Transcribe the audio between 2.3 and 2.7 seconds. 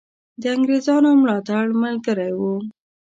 وو.